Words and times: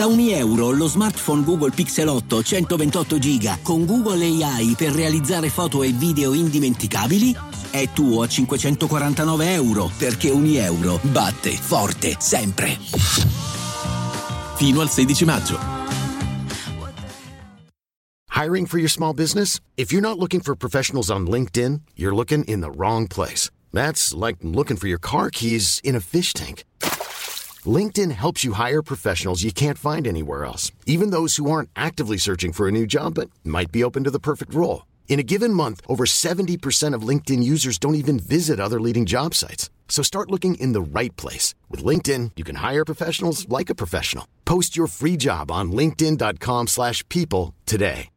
Da 0.00 0.06
ogni 0.06 0.32
euro 0.32 0.70
lo 0.70 0.86
smartphone 0.86 1.44
Google 1.44 1.72
Pixel 1.72 2.08
8 2.08 2.42
128 2.42 3.18
GB 3.18 3.58
con 3.60 3.84
Google 3.84 4.24
AI 4.24 4.74
per 4.74 4.92
realizzare 4.92 5.50
foto 5.50 5.82
e 5.82 5.92
video 5.92 6.32
indimenticabili 6.32 7.36
è 7.68 7.86
tuo 7.92 8.22
a 8.22 8.26
549 8.26 9.52
euro 9.52 9.90
perché 9.98 10.30
ogni 10.30 10.56
euro 10.56 10.98
batte 11.02 11.50
forte 11.50 12.16
sempre. 12.18 12.78
Fino 14.54 14.80
al 14.80 14.88
16 14.88 15.24
maggio. 15.26 15.58
Hiring 18.34 18.66
for 18.66 18.78
your 18.78 18.88
small 18.88 19.12
business? 19.12 19.60
If 19.74 19.92
you're 19.92 20.00
not 20.00 20.18
looking 20.18 20.40
for 20.40 20.56
professionals 20.56 21.10
on 21.10 21.26
LinkedIn, 21.26 21.82
you're 21.94 22.14
looking 22.14 22.42
in 22.44 22.62
the 22.62 22.70
wrong 22.74 23.06
place. 23.06 23.50
That's 23.70 24.14
like 24.14 24.38
looking 24.40 24.78
for 24.78 24.88
your 24.88 24.98
car 24.98 25.28
keys 25.28 25.78
in 25.84 25.94
a 25.94 26.00
fish 26.00 26.32
tank. 26.32 26.64
LinkedIn 27.66 28.12
helps 28.12 28.42
you 28.42 28.54
hire 28.54 28.82
professionals 28.82 29.42
you 29.42 29.52
can't 29.52 29.76
find 29.76 30.06
anywhere 30.06 30.46
else, 30.46 30.72
even 30.86 31.10
those 31.10 31.36
who 31.36 31.50
aren't 31.50 31.68
actively 31.76 32.16
searching 32.16 32.52
for 32.52 32.66
a 32.66 32.72
new 32.72 32.86
job 32.86 33.14
but 33.14 33.28
might 33.44 33.70
be 33.70 33.84
open 33.84 34.04
to 34.04 34.10
the 34.10 34.18
perfect 34.18 34.54
role. 34.54 34.86
In 35.08 35.18
a 35.18 35.24
given 35.24 35.52
month, 35.52 35.80
over 35.86 36.06
70% 36.06 36.94
of 36.94 37.02
LinkedIn 37.02 37.42
users 37.42 37.78
don't 37.78 37.96
even 37.96 38.18
visit 38.18 38.60
other 38.60 38.80
leading 38.80 39.04
job 39.04 39.34
sites. 39.34 39.68
So 39.88 40.02
start 40.02 40.30
looking 40.30 40.54
in 40.54 40.72
the 40.72 40.80
right 40.80 41.14
place. 41.16 41.54
With 41.68 41.84
LinkedIn, 41.84 42.30
you 42.36 42.44
can 42.44 42.56
hire 42.56 42.84
professionals 42.84 43.46
like 43.48 43.68
a 43.68 43.74
professional. 43.74 44.24
Post 44.44 44.76
your 44.76 44.86
free 44.86 45.18
job 45.18 45.50
on 45.50 45.72
linkedin.com 45.72 46.68
slash 46.68 47.06
people 47.08 47.54
today. 47.66 48.08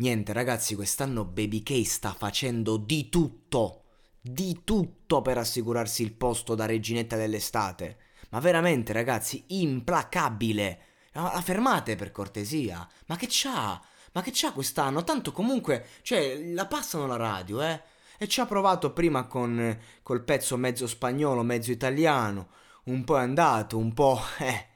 Niente 0.00 0.32
ragazzi, 0.32 0.74
quest'anno 0.74 1.26
Baby 1.26 1.62
K 1.62 1.84
sta 1.84 2.14
facendo 2.16 2.78
di 2.78 3.10
tutto, 3.10 3.82
di 4.18 4.62
tutto 4.64 5.20
per 5.20 5.36
assicurarsi 5.36 6.02
il 6.02 6.14
posto 6.14 6.54
da 6.54 6.64
reginetta 6.64 7.16
dell'estate. 7.16 7.98
Ma 8.30 8.40
veramente 8.40 8.92
ragazzi, 8.92 9.44
implacabile. 9.48 10.78
La 11.12 11.40
fermate 11.42 11.96
per 11.96 12.12
cortesia. 12.12 12.86
Ma 13.06 13.16
che 13.16 13.26
c'ha? 13.28 13.80
Ma 14.12 14.22
che 14.22 14.30
c'ha 14.32 14.52
quest'anno? 14.52 15.04
Tanto 15.04 15.32
comunque, 15.32 15.86
cioè, 16.02 16.52
la 16.52 16.66
passano 16.66 17.06
la 17.06 17.16
radio, 17.16 17.62
eh? 17.62 17.80
E 18.18 18.28
ci 18.28 18.40
ha 18.40 18.46
provato 18.46 18.92
prima 18.92 19.26
con 19.26 19.78
col 20.02 20.22
pezzo 20.22 20.56
mezzo 20.56 20.86
spagnolo, 20.86 21.42
mezzo 21.42 21.70
italiano. 21.70 22.48
Un 22.84 23.04
po' 23.04 23.18
è 23.18 23.22
andato, 23.22 23.78
un 23.78 23.92
po', 23.92 24.20
eh, 24.38 24.66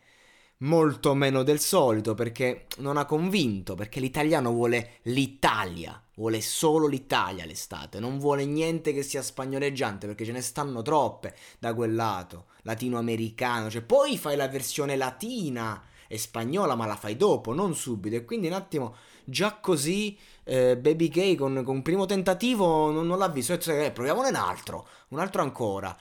molto 0.59 1.15
meno 1.15 1.43
del 1.43 1.61
solito 1.61 2.15
perché 2.15 2.67
non 2.79 2.97
ha 2.97 3.05
convinto, 3.05 3.75
perché 3.75 4.01
l'italiano 4.01 4.53
vuole 4.53 4.99
l'Italia, 5.03 6.01
vuole 6.15 6.41
solo 6.41 6.87
l'Italia 6.87 7.45
l'estate, 7.45 8.01
non 8.01 8.19
vuole 8.19 8.45
niente 8.45 8.93
che 8.93 9.03
sia 9.03 9.23
spagnoleggiante 9.23 10.07
perché 10.07 10.25
ce 10.25 10.33
ne 10.33 10.41
stanno 10.41 10.83
troppe 10.83 11.35
da 11.59 11.75
quel 11.75 11.95
lato, 11.95 12.47
latinoamericano, 12.63 13.71
cioè 13.71 13.83
poi 13.83 14.17
fai 14.17 14.37
la 14.37 14.49
versione 14.49 14.97
latina 14.97 15.83
e 16.07 16.19
spagnola 16.19 16.75
ma 16.75 16.87
la 16.87 16.97
fai 16.97 17.17
dopo, 17.17 17.53
non 17.53 17.75
subito 17.75 18.17
e 18.17 18.25
quindi 18.25 18.47
un 18.47 18.53
attimo 18.53 18.97
già 19.25 19.55
così 19.55 20.17
eh, 20.45 20.77
Baby 20.77 21.09
Gay 21.09 21.35
con, 21.35 21.63
un 21.67 21.83
primo 21.83 22.07
tentativo 22.07 22.91
non, 22.91 23.07
non 23.07 23.19
l'ha 23.19 23.29
visto, 23.29 23.57
cioè, 23.59 23.87
eh, 23.87 23.91
proviamone 23.91 24.29
un 24.29 24.35
altro, 24.37 24.87
un 25.09 25.19
altro 25.19 25.43
ancora. 25.43 25.97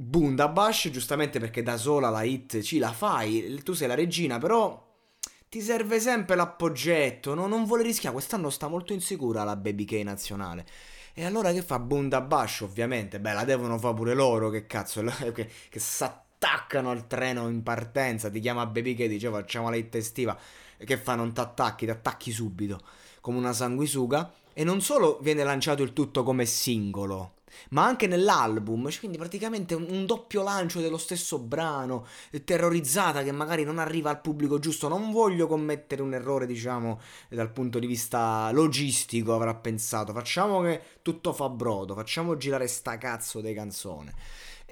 Bundabash, 0.00 0.88
giustamente 0.88 1.38
perché 1.38 1.62
da 1.62 1.76
sola 1.76 2.08
la 2.08 2.22
hit 2.22 2.62
ci 2.62 2.78
la 2.78 2.90
fai, 2.90 3.60
tu 3.62 3.74
sei 3.74 3.86
la 3.86 3.94
regina, 3.94 4.38
però 4.38 4.82
ti 5.46 5.60
serve 5.60 6.00
sempre 6.00 6.36
l'appoggetto, 6.36 7.34
no? 7.34 7.46
non 7.46 7.66
vuole 7.66 7.82
rischiare, 7.82 8.14
quest'anno 8.14 8.48
sta 8.48 8.66
molto 8.66 8.94
insicura 8.94 9.44
la 9.44 9.56
Baby 9.56 9.84
K 9.84 10.00
nazionale. 10.02 10.64
E 11.12 11.26
allora 11.26 11.52
che 11.52 11.60
fa 11.60 11.78
Bundabash 11.78 12.62
ovviamente? 12.62 13.20
Beh, 13.20 13.34
la 13.34 13.44
devono 13.44 13.76
fare 13.76 13.94
pure 13.94 14.14
loro, 14.14 14.48
che 14.48 14.64
cazzo, 14.66 15.04
che, 15.34 15.50
che 15.68 15.78
s'attaccano 15.78 16.90
al 16.90 17.06
treno 17.06 17.46
in 17.48 17.62
partenza, 17.62 18.30
ti 18.30 18.40
chiama 18.40 18.64
Baby 18.64 18.94
K, 18.94 19.06
dice 19.06 19.28
facciamo 19.28 19.68
la 19.68 19.76
hit 19.76 19.94
estiva, 19.96 20.34
e 20.78 20.86
che 20.86 20.96
fa 20.96 21.14
non 21.14 21.34
t'attacchi, 21.34 21.84
ti 21.84 21.90
attacchi 21.90 22.32
subito, 22.32 22.80
come 23.20 23.36
una 23.36 23.52
sanguisuga. 23.52 24.32
E 24.54 24.64
non 24.64 24.80
solo 24.80 25.18
viene 25.20 25.44
lanciato 25.44 25.82
il 25.82 25.92
tutto 25.92 26.22
come 26.22 26.46
singolo, 26.46 27.34
ma 27.70 27.84
anche 27.84 28.06
nell'album, 28.06 28.88
quindi 28.98 29.18
praticamente 29.18 29.74
un, 29.74 30.06
doppio 30.06 30.42
lancio 30.42 30.80
dello 30.80 30.98
stesso 30.98 31.38
brano, 31.38 32.06
terrorizzata 32.44 33.22
che 33.22 33.32
magari 33.32 33.64
non 33.64 33.78
arriva 33.78 34.10
al 34.10 34.20
pubblico 34.20 34.58
giusto. 34.58 34.88
Non 34.88 35.10
voglio 35.10 35.46
commettere 35.46 36.02
un 36.02 36.14
errore, 36.14 36.46
diciamo, 36.46 37.00
dal 37.28 37.50
punto 37.50 37.78
di 37.78 37.86
vista 37.86 38.50
logistico, 38.52 39.34
avrà 39.34 39.54
pensato. 39.54 40.12
Facciamo 40.12 40.60
che 40.62 40.80
tutto 41.02 41.32
fa 41.32 41.48
brodo, 41.48 41.94
facciamo 41.94 42.36
girare 42.36 42.66
sta 42.66 42.98
cazzo 42.98 43.40
di 43.40 43.52
canzone. 43.54 44.14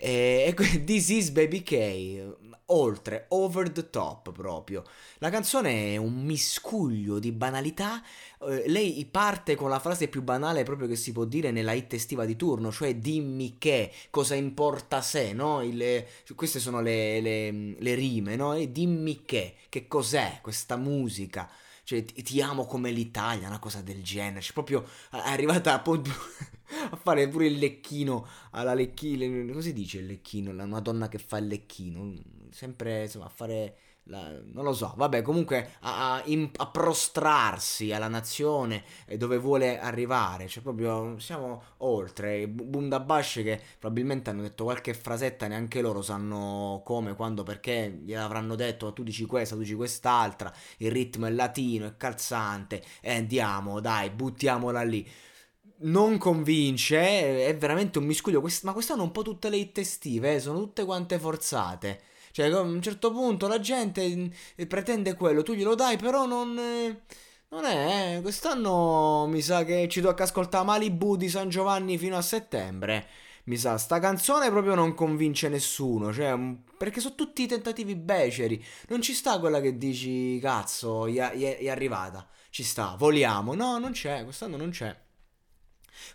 E, 0.01 0.55
e 0.57 0.85
This 0.85 1.09
is 1.09 1.31
Baby 1.31 1.63
K, 1.63 2.35
oltre, 2.67 3.27
over 3.29 3.71
the 3.71 3.91
top 3.91 4.33
proprio. 4.33 4.85
La 5.19 5.31
canzone 5.31 5.95
è 5.95 5.97
un 5.97 6.23
miscuglio 6.23 7.19
di 7.19 7.33
banalità. 7.33 8.03
Eh, 8.41 8.65
lei 8.69 9.05
parte 9.07 9.57
con 9.57 9.69
la 9.71 9.81
frase 9.81 10.09
più 10.09 10.23
banale 10.23 10.63
proprio 10.63 10.87
che 10.87 10.97
si 10.97 11.13
può 11.13 11.25
dire 11.25 11.51
nella 11.51 11.73
hit 11.73 11.95
estiva 11.95 12.25
di 12.25 12.37
turno, 12.37 12.71
cioè 12.71 12.95
dimmi 12.97 13.57
che, 13.59 13.93
cosa 14.11 14.35
importa 14.35 15.01
se, 15.03 15.33
no? 15.33 15.63
Il, 15.63 16.05
queste 16.35 16.61
sono 16.61 16.81
le, 16.81 17.21
le, 17.21 17.51
le 17.79 17.95
rime, 17.95 18.37
no? 18.37 18.55
E 18.55 18.71
dimmi 18.71 19.25
che, 19.25 19.55
che 19.69 19.87
cos'è 19.89 20.39
questa 20.43 20.77
musica 20.77 21.51
cioè 21.89 22.05
ti, 22.05 22.43
amo 22.43 22.67
come 22.67 22.91
l'Italia, 22.91 23.49
una 23.49 23.59
cosa 23.59 23.81
del 23.81 24.03
genere, 24.03 24.43
cioè 24.43 24.53
proprio 24.53 24.85
è 25.11 25.17
arrivata 25.31 25.73
a, 25.73 25.83
a 26.91 26.97
fare 26.97 27.27
pure 27.29 27.47
il 27.47 27.57
lecchino 27.57 28.29
alla 28.51 28.75
lecchino, 28.75 29.25
come 29.51 29.63
si 29.63 29.73
dice 29.73 30.01
il 30.01 30.05
lecchino, 30.05 30.53
la, 30.53 30.65
una 30.65 30.81
donna 30.81 31.09
che 31.09 31.17
fa 31.17 31.39
il 31.39 31.47
lecchino, 31.47 32.13
sempre 32.51 33.05
insomma 33.05 33.25
a 33.25 33.31
fare 33.31 33.77
la, 34.09 34.31
non 34.53 34.65
lo 34.65 34.73
so, 34.73 34.95
vabbè, 34.97 35.23
comunque 35.23 35.73
a, 35.81 36.15
a, 36.15 36.23
in, 36.27 36.51
a 36.57 36.67
prostrarsi 36.69 37.93
alla 37.93 38.09
nazione 38.09 38.83
dove 39.17 39.39
vuole 39.39 39.79
arrivare, 39.79 40.49
cioè 40.49 40.63
proprio 40.63 41.19
siamo 41.19 41.63
oltre. 41.79 42.49
Bundabash 42.49 43.41
che 43.43 43.61
probabilmente 43.79 44.31
hanno 44.31 44.43
detto 44.43 44.65
qualche 44.65 44.95
frasetta, 44.95 45.47
neanche 45.47 45.81
loro 45.81 46.03
sanno 46.03 46.83
come, 46.85 47.15
quando, 47.15 47.43
perché 47.43 48.01
gliel'avranno 48.05 48.55
detto 48.55 48.93
tu 48.93 49.03
dici 49.03 49.27
questa, 49.27 49.55
tu 49.55 49.61
dici 49.63 49.75
quest'altra, 49.75 50.53
il 50.79 50.91
ritmo 50.91 51.27
è 51.27 51.31
latino, 51.31 51.87
è 51.87 51.97
calzante, 51.97 52.83
e 53.01 53.15
andiamo, 53.15 53.81
dai, 53.81 54.11
buttiamola 54.11 54.83
lì 54.83 55.09
non 55.81 56.19
convince, 56.19 57.47
è 57.47 57.57
veramente 57.57 57.99
un 57.99 58.05
miscuglio. 58.07 58.43
ma 58.63 58.73
quest'anno 58.73 59.03
un 59.05 59.13
po' 59.13 59.23
tutte 59.23 59.49
le 59.49 59.59
hit 59.59 59.79
estive, 59.79 60.35
eh, 60.35 60.41
sono 60.41 60.59
tutte 60.59 60.85
quante 60.85 61.19
forzate. 61.19 62.01
Cioè, 62.33 62.51
a 62.51 62.61
un 62.61 62.83
certo 62.83 63.13
punto 63.13 63.47
la 63.47 63.61
gente 63.61 64.31
eh, 64.55 64.67
pretende 64.67 65.15
quello, 65.15 65.43
tu 65.43 65.55
glielo 65.55 65.75
dai, 65.75 65.97
però 65.97 66.27
non... 66.27 66.59
Eh, 66.59 67.01
non 67.51 67.65
è, 67.65 68.17
eh. 68.17 68.21
quest'anno 68.21 69.27
mi 69.27 69.41
sa 69.41 69.65
che 69.65 69.89
ci 69.89 70.03
tocca 70.03 70.25
ascoltare 70.25 70.67
Malibu 70.67 71.17
di 71.17 71.31
San 71.31 71.49
Giovanni 71.49 71.97
fino 71.97 72.17
a 72.17 72.23
settembre. 72.23 73.07
Mi 73.45 73.57
sa, 73.57 73.79
sta 73.79 73.99
canzone 73.99 74.51
proprio 74.51 74.75
non 74.75 74.93
convince 74.93 75.49
nessuno, 75.49 76.13
cioè, 76.13 76.39
perché 76.77 77.01
sono 77.01 77.15
tutti 77.15 77.47
tentativi 77.47 77.95
beceri. 77.97 78.63
Non 78.89 79.01
ci 79.01 79.15
sta 79.15 79.41
quella 79.41 79.61
che 79.63 79.79
dici, 79.79 80.39
cazzo, 80.39 81.07
è, 81.07 81.69
arrivata. 81.71 82.29
Ci 82.51 82.63
sta, 82.63 82.95
voliamo. 82.99 83.55
No, 83.55 83.79
non 83.79 83.93
c'è, 83.93 84.25
quest'anno 84.25 84.59
non 84.59 84.69
c'è. 84.69 84.95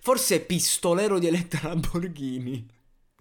Forse 0.02 0.42
pistolero 0.42 1.18
di 1.18 1.26
Eletta 1.26 1.60
Lamborghini. 1.64 2.68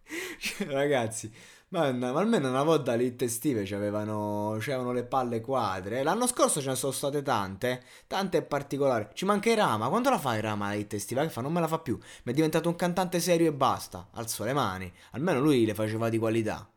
cioè, 0.38 0.66
ragazzi, 0.66 1.32
ma, 1.72 1.91
ma, 1.91 2.21
almeno 2.21 2.50
una 2.50 2.62
volta 2.62 2.94
le 2.94 3.05
hit 3.05 3.22
estive 3.22 3.65
c'avevano, 3.65 4.56
c'avevano 4.60 4.93
le 4.93 5.05
palle 5.05 5.41
quadre. 5.41 6.03
L'anno 6.03 6.27
scorso 6.27 6.60
ce 6.60 6.69
ne 6.69 6.77
sono 6.77 6.93
state 6.93 7.22
tante, 7.22 7.83
tante 8.06 8.43
particolari. 8.43 9.09
Ci 9.15 9.25
manca 9.25 9.50
i 9.50 9.55
Rama. 9.55 9.88
Quando 9.88 10.10
la 10.10 10.19
fai 10.19 10.43
Rama 10.43 10.69
la 10.69 10.75
hit 10.75 10.93
estiva? 10.94 11.22
Che 11.22 11.31
fa? 11.31 11.41
Non 11.41 11.53
me 11.53 11.60
la 11.60 11.69
fa 11.69 11.78
più. 11.78 11.99
Mi 12.25 12.33
è 12.33 12.34
diventato 12.34 12.69
un 12.69 12.77
cantante 12.77 13.21
serio 13.21 13.49
e 13.49 13.53
basta. 13.53 14.09
Alzo 14.12 14.44
le 14.44 14.53
mani. 14.53 14.93
Almeno 15.12 15.41
lui 15.41 15.65
le 15.65 15.75
faceva 15.75 16.10
di 16.10 16.19
qualità. 16.19 16.72